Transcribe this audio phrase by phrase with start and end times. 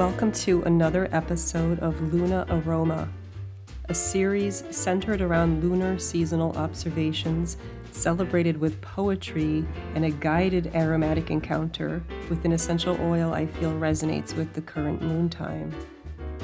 [0.00, 3.06] Welcome to another episode of Luna Aroma,
[3.90, 7.58] a series centered around lunar seasonal observations
[7.92, 9.62] celebrated with poetry
[9.94, 15.02] and a guided aromatic encounter with an essential oil I feel resonates with the current
[15.02, 15.70] moon time.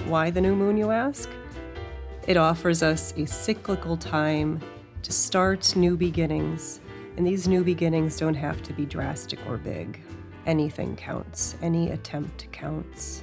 [0.05, 1.31] Why the new moon, you ask?
[2.27, 4.61] It offers us a cyclical time
[5.03, 6.81] to start new beginnings,
[7.17, 10.03] and these new beginnings don't have to be drastic or big.
[10.45, 13.23] Anything counts, any attempt counts.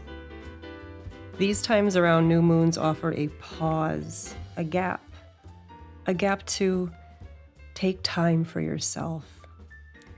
[1.38, 5.02] These times around new moons offer a pause, a gap,
[6.06, 6.92] a gap to
[7.74, 9.26] take time for yourself.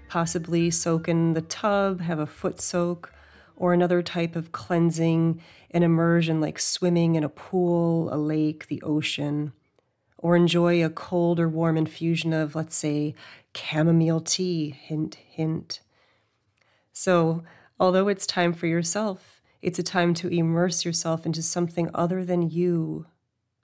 [0.09, 3.13] Possibly soak in the tub, have a foot soak,
[3.55, 5.41] or another type of cleansing,
[5.71, 9.53] an immersion like swimming in a pool, a lake, the ocean,
[10.17, 13.15] or enjoy a cold or warm infusion of, let's say,
[13.55, 15.79] chamomile tea, hint, hint.
[16.91, 17.43] So,
[17.79, 19.34] although it's time for yourself,
[19.65, 23.07] it's a time to immerse yourself into something other than you,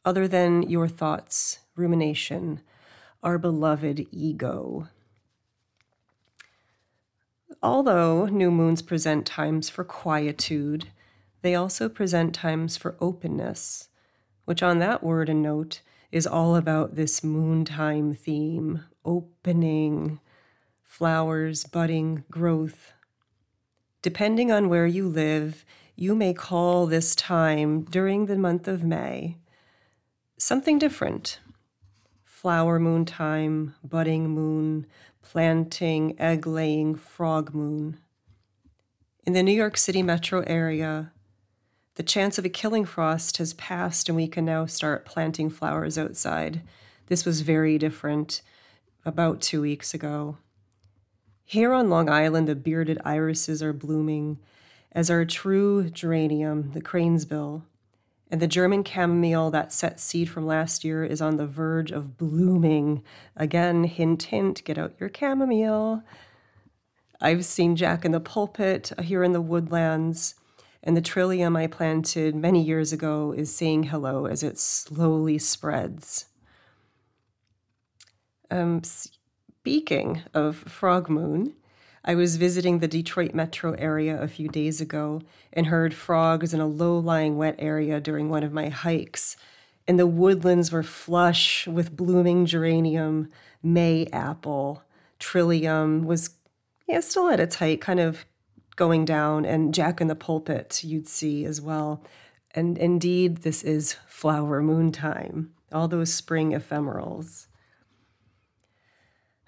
[0.03, 2.59] other than your thoughts, rumination,
[3.21, 4.88] our beloved ego.
[7.61, 10.88] Although new moons present times for quietude,
[11.43, 13.89] they also present times for openness,
[14.45, 20.19] which, on that word and note, is all about this moon time theme opening,
[20.83, 22.91] flowers, budding, growth,
[24.02, 25.63] Depending on where you live,
[25.95, 29.38] you may call this time during the month of May
[30.42, 31.39] something different.
[32.23, 34.88] Flower moon time, budding moon,
[35.22, 38.00] planting, egg laying, frog moon.
[39.23, 41.11] In the New York City metro area,
[41.94, 45.98] the chance of a killing frost has passed and we can now start planting flowers
[45.98, 46.64] outside.
[47.05, 48.42] This was very different
[49.05, 50.38] about two weeks ago.
[51.44, 54.39] Here on Long Island, the bearded irises are blooming,
[54.92, 57.64] as our true geranium, the cranesbill,
[58.30, 62.17] and the German chamomile that set seed from last year is on the verge of
[62.17, 63.04] blooming.
[63.36, 66.04] Again, hint, hint, get out your chamomile.
[67.20, 70.36] I've seen Jack in the pulpit here in the woodlands,
[70.82, 76.26] and the trillium I planted many years ago is saying hello as it slowly spreads.
[78.49, 81.54] Um, Speaking of Frog Moon,
[82.04, 85.22] I was visiting the Detroit metro area a few days ago
[85.54, 89.38] and heard frogs in a low lying wet area during one of my hikes.
[89.88, 93.30] And the woodlands were flush with blooming geranium,
[93.62, 94.84] May apple,
[95.20, 96.32] trillium was
[96.88, 98.26] yeah, still at its height, kind of
[98.76, 102.04] going down, and Jack in the pulpit you'd see as well.
[102.54, 107.48] And indeed, this is flower moon time, all those spring ephemerals.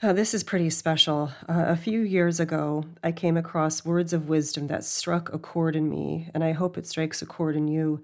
[0.04, 1.32] Uh, this is pretty special.
[1.48, 5.78] Uh, a few years ago, I came across words of wisdom that struck a chord
[5.78, 8.04] in me, and I hope it strikes a chord in you.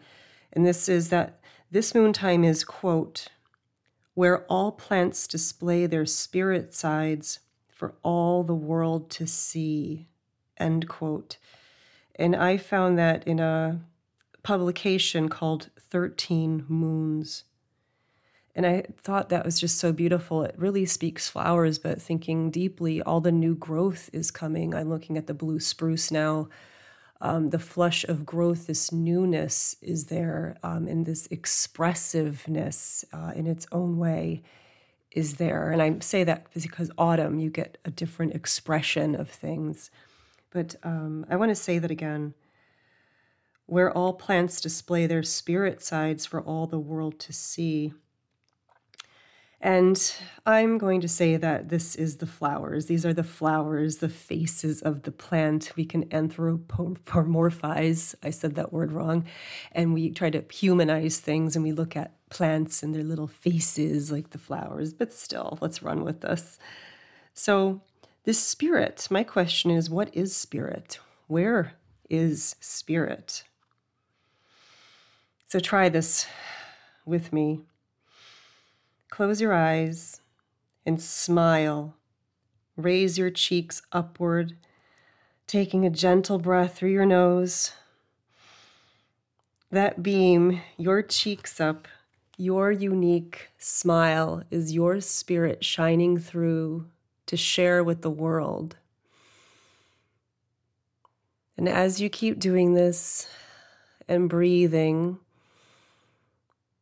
[0.53, 3.27] And this is that this moon time is, quote,
[4.13, 10.07] where all plants display their spirit sides for all the world to see,
[10.55, 11.35] end quote.
[12.15, 13.81] And I found that in a
[14.41, 17.43] publication called 13 Moons.
[18.59, 20.43] And I thought that was just so beautiful.
[20.43, 24.75] It really speaks flowers, but thinking deeply, all the new growth is coming.
[24.75, 26.49] I'm looking at the blue spruce now.
[27.21, 33.47] Um, the flush of growth, this newness is there, um, and this expressiveness uh, in
[33.47, 34.43] its own way
[35.11, 35.71] is there.
[35.71, 39.89] And I say that because autumn, you get a different expression of things.
[40.51, 42.33] But um, I want to say that again
[43.67, 47.93] where all plants display their spirit sides for all the world to see.
[49.61, 50.15] And
[50.45, 52.85] I'm going to say that this is the flowers.
[52.85, 55.73] These are the flowers, the faces of the plant.
[55.75, 58.15] We can anthropomorphize.
[58.23, 59.25] I said that word wrong.
[59.73, 64.11] And we try to humanize things and we look at plants and their little faces
[64.11, 64.93] like the flowers.
[64.93, 66.57] But still, let's run with this.
[67.33, 67.81] So,
[68.23, 70.99] this spirit, my question is what is spirit?
[71.27, 71.73] Where
[72.09, 73.43] is spirit?
[75.47, 76.27] So, try this
[77.05, 77.61] with me.
[79.09, 80.21] Close your eyes
[80.85, 81.95] and smile.
[82.77, 84.55] Raise your cheeks upward,
[85.47, 87.73] taking a gentle breath through your nose.
[89.71, 91.87] That beam, your cheeks up,
[92.37, 96.87] your unique smile is your spirit shining through
[97.25, 98.77] to share with the world.
[101.57, 103.29] And as you keep doing this
[104.07, 105.19] and breathing,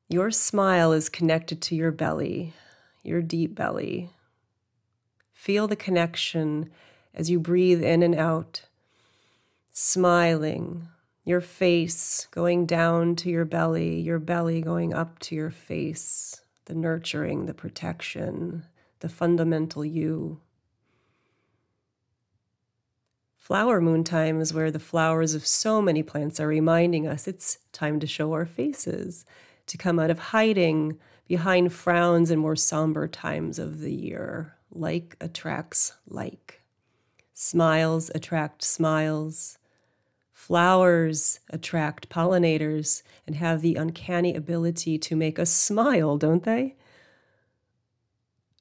[0.09, 2.53] your smile is connected to your belly,
[3.03, 4.09] your deep belly.
[5.33, 6.69] Feel the connection
[7.13, 8.63] as you breathe in and out,
[9.71, 10.87] smiling.
[11.27, 16.73] your face going down to your belly, your belly going up to your face, the
[16.73, 18.63] nurturing, the protection,
[19.01, 20.39] the fundamental you.
[23.35, 27.57] Flower moon time is where the flowers of so many plants are reminding us it's
[27.73, 29.25] time to show our faces,
[29.67, 30.97] to come out of hiding
[31.27, 34.55] behind frowns and more somber times of the year.
[34.71, 36.61] Like attracts like.
[37.33, 39.57] Smiles attract smiles.
[40.33, 46.75] Flowers attract pollinators and have the uncanny ability to make us smile, don't they?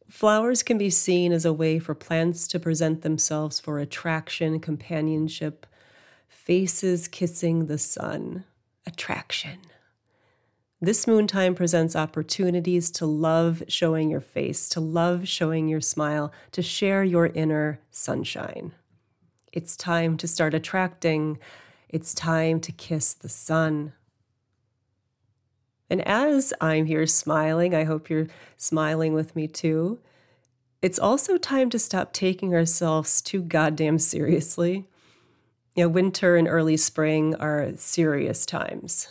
[0.08, 5.66] Flowers can be seen as a way for plants to present themselves for attraction, companionship,
[6.28, 8.44] faces kissing the sun,
[8.86, 9.58] attraction.
[10.78, 16.32] This moon time presents opportunities to love showing your face, to love showing your smile,
[16.52, 18.72] to share your inner sunshine.
[19.54, 21.38] It's time to start attracting.
[21.88, 23.94] It's time to kiss the sun.
[25.88, 28.26] And as I'm here smiling, I hope you're
[28.58, 29.98] smiling with me too.
[30.82, 34.86] It's also time to stop taking ourselves too goddamn seriously.
[35.74, 39.08] You know, winter and early spring are serious times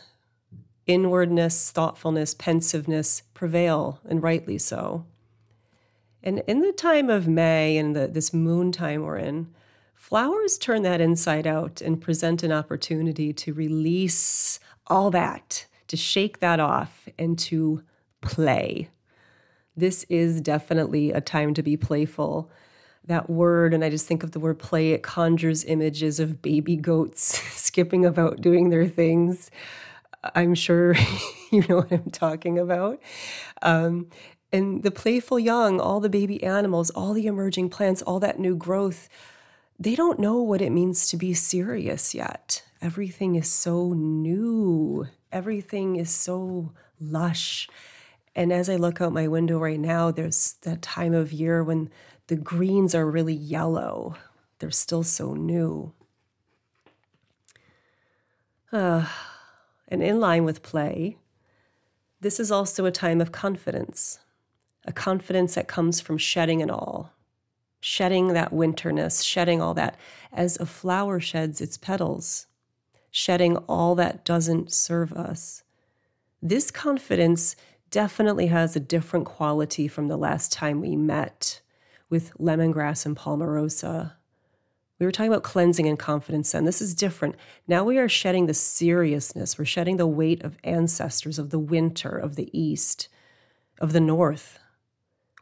[0.88, 5.06] inwardness, thoughtfulness, pensiveness prevail, and rightly so.
[6.24, 9.54] And in the time of May and the, this moon time we're in,
[9.94, 16.40] flowers turn that inside out and present an opportunity to release all that, to shake
[16.40, 17.84] that off, and to
[18.22, 18.90] play.
[19.78, 22.50] This is definitely a time to be playful.
[23.06, 26.76] That word, and I just think of the word play, it conjures images of baby
[26.76, 29.52] goats skipping about doing their things.
[30.34, 30.96] I'm sure
[31.52, 33.02] you know what I'm talking about.
[33.62, 34.08] Um,
[34.52, 38.56] and the playful young, all the baby animals, all the emerging plants, all that new
[38.56, 39.10] growth,
[39.78, 42.64] they don't know what it means to be serious yet.
[42.82, 47.68] Everything is so new, everything is so lush.
[48.36, 51.90] And as I look out my window right now, there's that time of year when
[52.28, 54.16] the greens are really yellow.
[54.60, 55.94] They're still so new.
[58.72, 59.06] Uh,
[59.88, 61.18] and in line with play,
[62.22, 64.20] this is also a time of confidence,
[64.86, 67.12] a confidence that comes from shedding it all,
[67.80, 69.96] shedding that winterness, shedding all that,
[70.34, 72.48] as a flower sheds its petals,
[73.12, 75.64] shedding all that doesn't serve us.
[76.42, 77.56] This confidence
[77.92, 81.62] definitely has a different quality from the last time we met
[82.10, 84.15] with lemongrass and palmarosa
[85.06, 87.36] we were talking about cleansing and confidence and This is different.
[87.68, 89.56] Now we are shedding the seriousness.
[89.56, 93.08] We're shedding the weight of ancestors, of the winter, of the East,
[93.80, 94.58] of the North.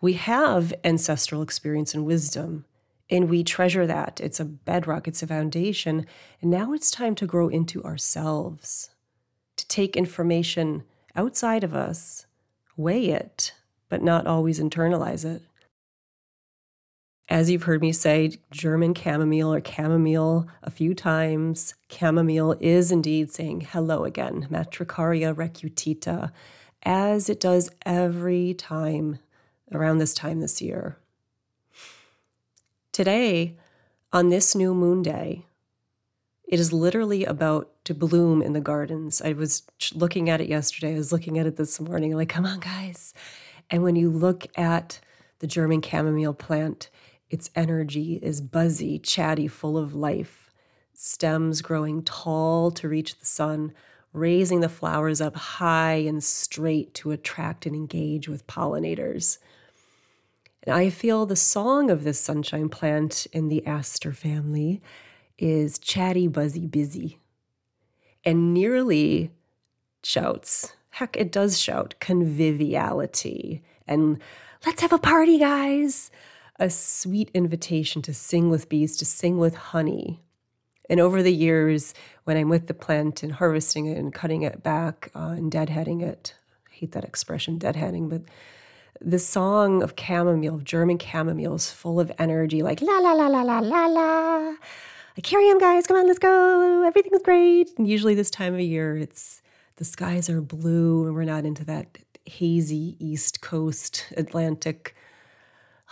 [0.01, 2.65] We have ancestral experience and wisdom,
[3.09, 4.19] and we treasure that.
[4.19, 6.07] It's a bedrock, it's a foundation.
[6.41, 8.89] And now it's time to grow into ourselves,
[9.55, 10.83] to take information
[11.15, 12.25] outside of us,
[12.75, 13.53] weigh it,
[13.87, 15.41] but not always internalize it.
[17.29, 23.31] As you've heard me say, German chamomile or chamomile a few times, chamomile is indeed
[23.31, 26.31] saying hello again, Matricaria recutita,
[26.83, 29.19] as it does every time
[29.71, 30.97] around this time this year.
[32.91, 33.55] Today,
[34.11, 35.45] on this new moon day,
[36.45, 39.21] it is literally about to bloom in the gardens.
[39.21, 39.63] I was
[39.95, 40.93] looking at it yesterday.
[40.93, 43.13] I was looking at it this morning, like, come on, guys.
[43.71, 44.99] And when you look at
[45.39, 46.89] the German chamomile plant,
[47.29, 50.51] its energy is buzzy, chatty, full of life,
[50.93, 53.73] stems growing tall to reach the sun,
[54.11, 59.39] raising the flowers up high and straight to attract and engage with pollinators.
[60.63, 64.81] And I feel the song of this sunshine plant in the aster family
[65.37, 67.19] is chatty, buzzy, busy,
[68.23, 69.31] and nearly
[70.03, 70.75] shouts.
[70.91, 74.21] Heck, it does shout conviviality and
[74.65, 76.11] let's have a party, guys
[76.59, 80.21] a sweet invitation to sing with bees, to sing with honey.
[80.89, 81.93] And over the years,
[82.25, 86.01] when I'm with the plant and harvesting it and cutting it back uh, and deadheading
[86.01, 86.35] it,
[86.69, 88.23] I hate that expression, deadheading, but
[89.01, 93.27] the song of chamomile, of German chamomile, is full of energy, like la la la
[93.27, 94.37] la la la la.
[95.15, 96.83] Like, carry on, guys, come on, let's go.
[96.85, 97.69] Everything's great.
[97.77, 99.41] And usually this time of year, it's
[99.75, 104.95] the skies are blue and we're not into that hazy East Coast Atlantic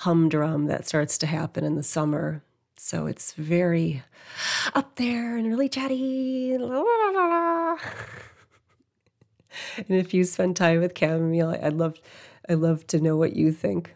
[0.01, 2.41] humdrum that starts to happen in the summer.
[2.75, 4.01] So it's very
[4.73, 6.53] up there and really chatty.
[6.55, 6.65] and
[9.87, 12.01] if you spend time with chamomile, I'd love,
[12.49, 13.93] I'd love to know what you think.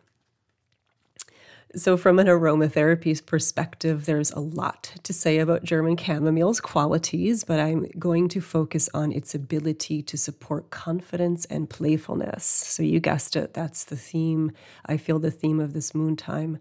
[1.77, 7.59] So, from an aromatherapy perspective, there's a lot to say about German chamomile's qualities, but
[7.59, 12.45] I'm going to focus on its ability to support confidence and playfulness.
[12.45, 14.53] So, you guessed it, that's the theme.
[14.85, 16.59] I feel the theme of this moon time.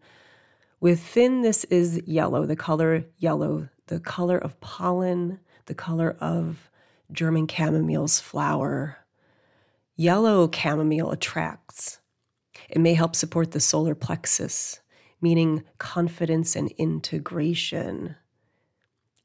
[0.81, 6.69] Within this is yellow, the color yellow, the color of pollen, the color of
[7.13, 8.99] German chamomile's flower.
[9.95, 12.01] Yellow chamomile attracts.
[12.69, 14.81] It may help support the solar plexus
[15.25, 18.15] meaning confidence and integration.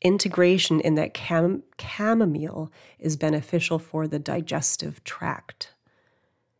[0.01, 5.73] Integration in that cam- chamomile is beneficial for the digestive tract.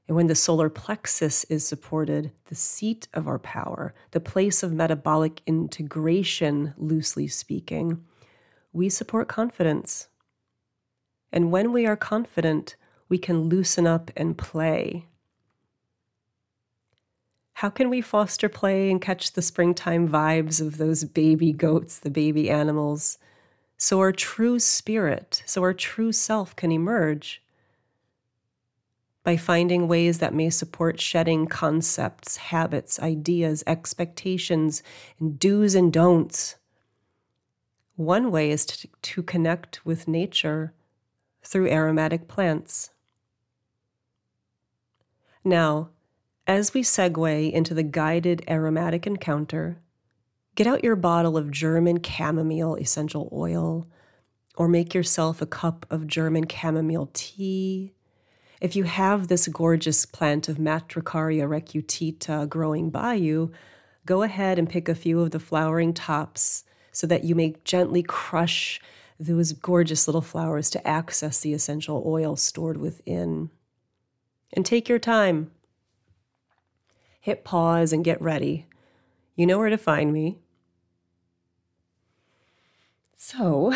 [0.09, 4.73] And when the solar plexus is supported, the seat of our power, the place of
[4.73, 8.03] metabolic integration, loosely speaking,
[8.73, 10.09] we support confidence.
[11.31, 12.75] And when we are confident,
[13.07, 15.05] we can loosen up and play.
[17.59, 22.09] How can we foster play and catch the springtime vibes of those baby goats, the
[22.09, 23.17] baby animals,
[23.75, 27.43] so our true spirit, so our true self can emerge?
[29.25, 34.81] By finding ways that may support shedding concepts, habits, ideas, expectations,
[35.19, 36.55] and do's and don'ts.
[37.97, 40.71] One way is to, to connect with nature
[41.43, 42.91] through aromatic plants.
[45.43, 45.89] Now,
[46.49, 49.77] as we segue into the guided aromatic encounter,
[50.55, 53.87] get out your bottle of German chamomile essential oil
[54.57, 57.93] or make yourself a cup of German chamomile tea.
[58.59, 63.51] If you have this gorgeous plant of Matricaria recutita growing by you,
[64.07, 68.01] go ahead and pick a few of the flowering tops so that you may gently
[68.01, 68.81] crush
[69.19, 73.51] those gorgeous little flowers to access the essential oil stored within.
[74.51, 75.51] And take your time
[77.19, 78.65] hit pause and get ready.
[79.35, 80.39] You know where to find me.
[83.15, 83.73] So,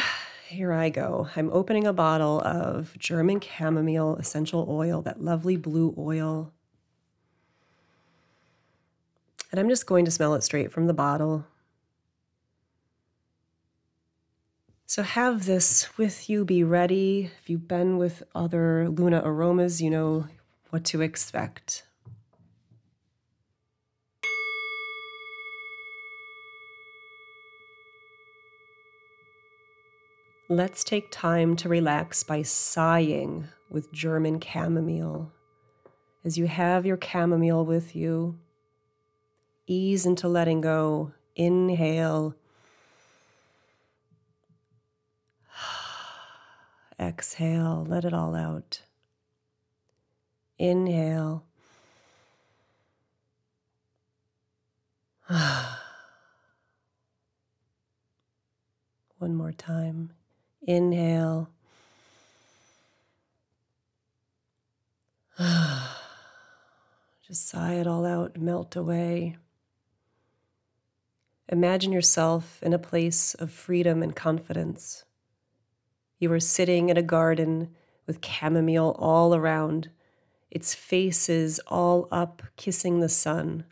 [0.47, 1.29] here I go.
[1.35, 6.51] I'm opening a bottle of German chamomile essential oil, that lovely blue oil.
[9.51, 11.45] And I'm just going to smell it straight from the bottle.
[14.85, 17.31] So, have this with you, be ready.
[17.41, 20.27] If you've been with other Luna aromas, you know
[20.69, 21.83] what to expect.
[30.53, 35.31] Let's take time to relax by sighing with German chamomile.
[36.23, 38.37] As you have your chamomile with you,
[39.65, 41.11] ease into letting go.
[41.35, 42.35] Inhale.
[46.99, 48.83] Exhale, let it all out.
[50.59, 51.45] Inhale.
[59.17, 60.11] One more time.
[60.65, 61.49] Inhale.
[67.27, 69.35] Just sigh it all out, melt away.
[71.49, 75.03] Imagine yourself in a place of freedom and confidence.
[76.17, 77.75] You are sitting in a garden
[78.07, 79.89] with chamomile all around,
[80.49, 83.65] its faces all up, kissing the sun,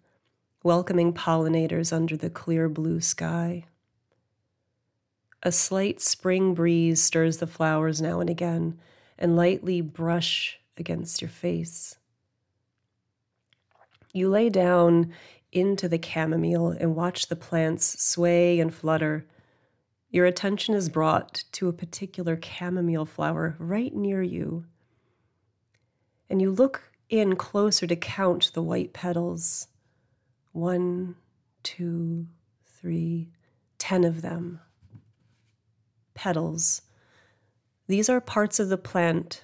[0.62, 3.66] welcoming pollinators under the clear blue sky.
[5.44, 8.78] A slight spring breeze stirs the flowers now and again
[9.18, 11.98] and lightly brush against your face.
[14.14, 15.14] You lay down
[15.52, 19.26] into the chamomile and watch the plants sway and flutter.
[20.12, 24.66] Your attention is brought to a particular chamomile flower right near you.
[26.30, 29.68] And you look in closer to count the white petals.
[30.52, 31.16] One,
[31.64, 32.28] two,
[32.64, 33.30] three,
[33.80, 34.60] ten of them
[36.14, 36.82] petals.
[37.88, 39.44] These are parts of the plant,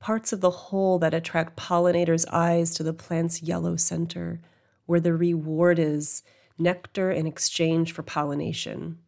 [0.00, 4.40] parts of the whole that attract pollinators' eyes to the plant's yellow center,
[4.86, 6.22] where the reward is
[6.58, 8.98] nectar in exchange for pollination.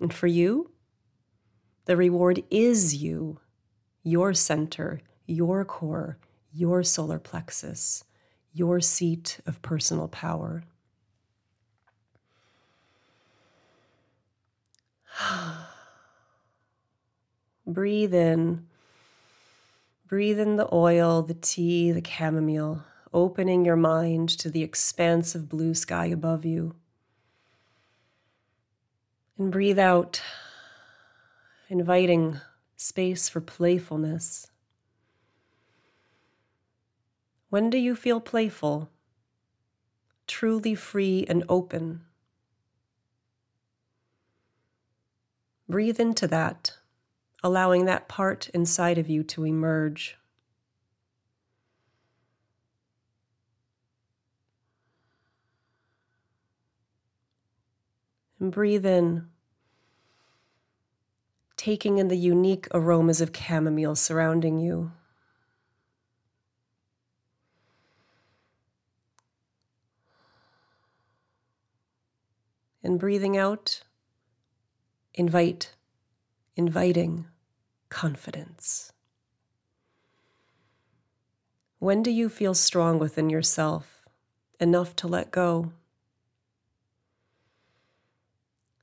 [0.00, 0.72] And for you,
[1.86, 3.40] the reward is you,
[4.02, 6.18] your center, your core,
[6.52, 8.04] your solar plexus,
[8.52, 10.64] your seat of personal power.
[17.66, 18.66] Breathe in.
[20.06, 25.48] Breathe in the oil, the tea, the chamomile, opening your mind to the expanse of
[25.48, 26.74] blue sky above you.
[29.38, 30.22] And breathe out,
[31.68, 32.40] inviting
[32.76, 34.46] space for playfulness.
[37.50, 38.90] When do you feel playful?
[40.26, 42.02] truly free and open.
[45.68, 46.73] Breathe into that,
[47.44, 50.16] allowing that part inside of you to emerge.
[58.40, 59.26] And breathe in,
[61.58, 64.92] taking in the unique aromas of chamomile surrounding you.
[72.82, 73.82] And breathing out,
[75.14, 75.74] invite,
[76.56, 77.26] inviting
[77.94, 78.92] confidence.
[81.78, 84.02] When do you feel strong within yourself,
[84.58, 85.70] enough to let go?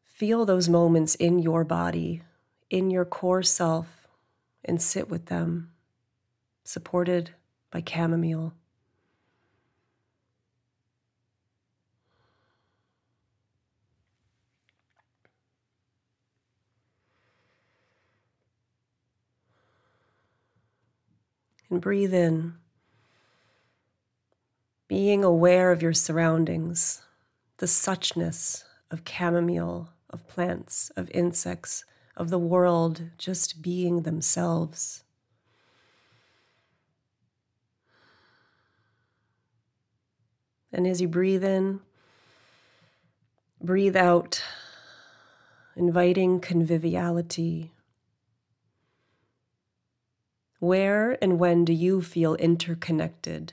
[0.05, 2.21] Feel those moments in your body,
[2.69, 4.07] in your core self,
[4.63, 5.73] and sit with them,
[6.63, 7.31] supported
[7.69, 8.53] by chamomile.
[21.71, 22.53] And breathe in,
[24.89, 27.01] being aware of your surroundings,
[27.57, 31.85] the suchness of chamomile, of plants, of insects,
[32.17, 35.05] of the world just being themselves.
[40.73, 41.79] And as you breathe in,
[43.61, 44.43] breathe out,
[45.77, 47.71] inviting conviviality
[50.61, 53.51] where and when do you feel interconnected,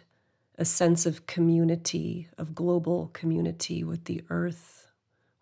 [0.58, 4.88] a sense of community, of global community with the earth,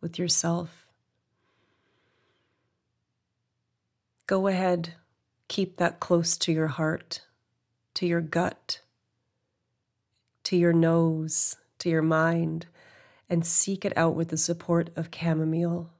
[0.00, 0.86] with yourself?
[4.28, 4.94] Go ahead,
[5.48, 7.22] keep that close to your heart,
[7.94, 8.80] to your gut,
[10.44, 12.66] to your nose, to your mind,
[13.28, 15.90] and seek it out with the support of chamomile,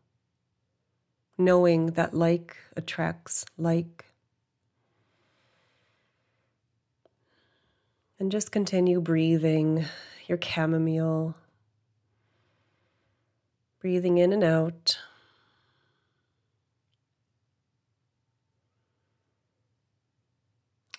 [1.36, 4.04] knowing that like attracts like
[8.18, 9.84] And just continue breathing
[10.26, 11.36] your chamomile,
[13.78, 14.98] breathing in and out.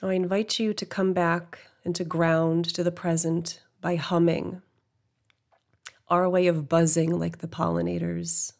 [0.02, 4.62] I invite you to come back and to ground to the present by humming,
[6.10, 8.54] our way of buzzing like the pollinators.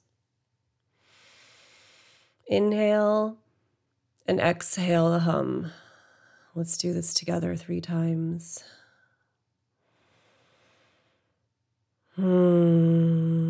[2.48, 3.38] Inhale
[4.26, 5.72] and exhale a hum.
[6.58, 8.64] Let's do this together three times.
[12.16, 13.47] Hmm.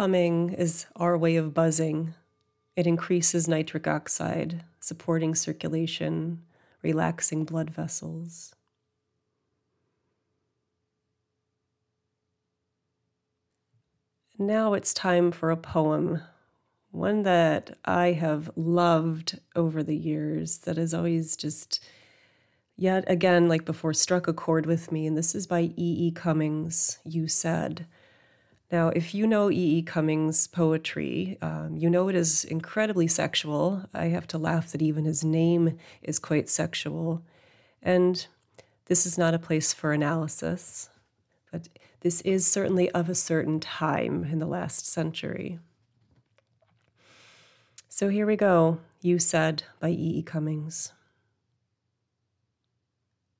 [0.00, 2.14] Humming is our way of buzzing.
[2.74, 6.40] It increases nitric oxide, supporting circulation,
[6.82, 8.54] relaxing blood vessels.
[14.38, 16.22] Now it's time for a poem,
[16.92, 21.84] one that I have loved over the years, that has always just,
[22.74, 25.06] yet again, like before, struck a chord with me.
[25.06, 25.72] And this is by E.
[25.76, 26.10] E.
[26.10, 27.84] Cummings, You Said.
[28.70, 29.78] Now, if you know E.
[29.78, 29.82] E.
[29.82, 33.84] Cummings' poetry, um, you know it is incredibly sexual.
[33.92, 37.22] I have to laugh that even his name is quite sexual.
[37.82, 38.24] And
[38.86, 40.88] this is not a place for analysis,
[41.50, 41.68] but
[42.00, 45.58] this is certainly of a certain time in the last century.
[47.88, 48.78] So here we go.
[49.02, 50.18] You Said by E.
[50.18, 50.22] E.
[50.22, 50.92] Cummings.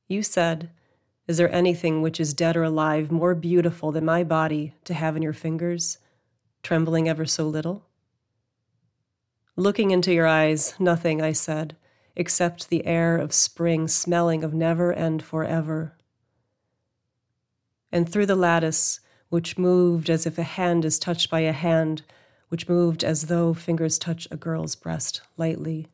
[0.09, 0.71] You said,
[1.31, 5.15] is there anything which is dead or alive more beautiful than my body to have
[5.15, 5.99] in your fingers,
[6.61, 7.87] trembling ever so little?
[9.55, 11.77] Looking into your eyes, nothing, I said,
[12.17, 15.97] except the air of spring smelling of never and forever.
[17.93, 22.03] And through the lattice, which moved as if a hand is touched by a hand,
[22.49, 25.87] which moved as though fingers touch a girl's breast lightly.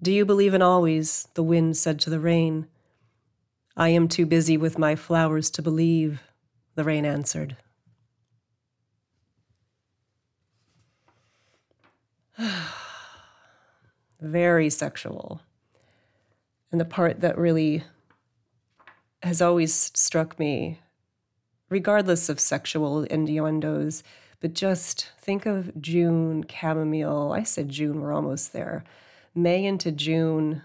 [0.00, 1.26] Do you believe in always?
[1.34, 2.68] The wind said to the rain
[3.80, 6.20] I am too busy with my flowers to believe,
[6.74, 7.56] the rain answered.
[14.20, 15.40] very sexual.
[16.70, 17.84] And the part that really
[19.22, 20.80] has always struck me,
[21.70, 24.02] regardless of sexual innuendos,
[24.40, 27.32] but just think of June, chamomile.
[27.32, 28.84] I said June, we're almost there.
[29.34, 30.60] May into June,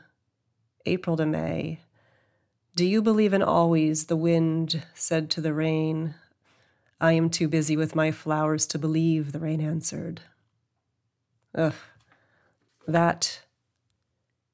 [0.85, 1.79] April to May.
[2.75, 4.07] Do you believe in always?
[4.07, 6.15] The wind said to the rain.
[6.99, 10.19] I am too busy with my flowers to believe, the rain answered.
[11.57, 11.73] Ugh,
[12.85, 13.39] that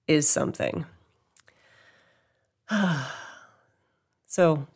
[0.08, 0.86] is something.
[4.28, 4.68] so,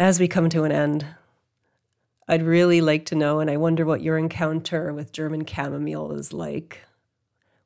[0.00, 1.06] as we come to an end,
[2.26, 6.32] I'd really like to know, and I wonder what your encounter with German chamomile is
[6.32, 6.86] like,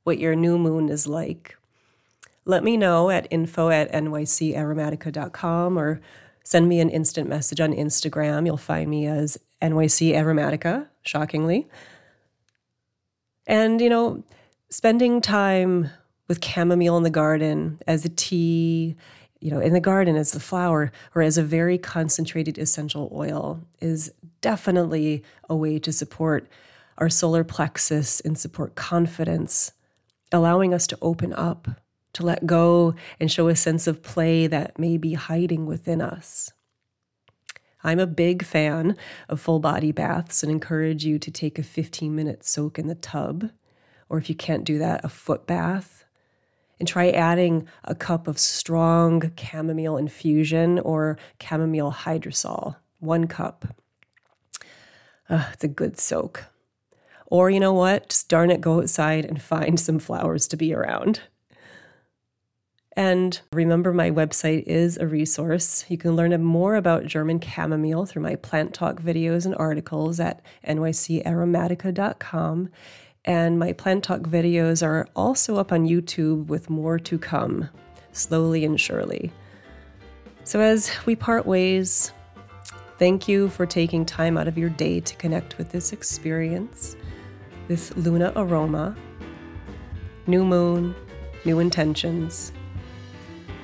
[0.04, 1.56] what your new moon is like.
[2.44, 6.00] Let me know at info at nycaromatica.com or
[6.44, 8.46] send me an instant message on Instagram.
[8.46, 11.66] You'll find me as NYC Aromatica, shockingly.
[13.46, 14.24] And, you know,
[14.70, 15.90] spending time
[16.29, 18.96] with chamomile in the garden as a tea,
[19.40, 23.61] you know, in the garden as the flower or as a very concentrated essential oil
[23.81, 26.48] is definitely a way to support
[26.98, 29.72] our solar plexus and support confidence,
[30.31, 31.68] allowing us to open up,
[32.14, 36.52] to let go and show a sense of play that may be hiding within us.
[37.82, 38.96] I'm a big fan
[39.28, 42.94] of full body baths and encourage you to take a 15 minute soak in the
[42.94, 43.50] tub,
[44.08, 46.04] or if you can't do that, a foot bath
[46.80, 53.66] and try adding a cup of strong chamomile infusion or chamomile hydrosol, one cup.
[55.28, 56.46] Uh, it's a good soak.
[57.26, 58.08] Or you know what?
[58.08, 61.20] Just darn it, go outside and find some flowers to be around.
[63.00, 65.86] And remember, my website is a resource.
[65.88, 70.42] You can learn more about German chamomile through my plant talk videos and articles at
[70.66, 72.68] nycaromatica.com.
[73.24, 77.70] And my plant talk videos are also up on YouTube with more to come,
[78.12, 79.32] slowly and surely.
[80.44, 82.12] So, as we part ways,
[82.98, 86.96] thank you for taking time out of your day to connect with this experience
[87.66, 88.94] with Luna Aroma.
[90.26, 90.94] New moon,
[91.46, 92.52] new intentions.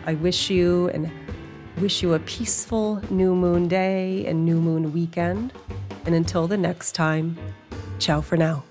[0.07, 1.11] I wish you and
[1.79, 5.53] wish you a peaceful new moon day and new moon weekend.
[6.05, 7.37] And until the next time,
[7.99, 8.63] ciao for now.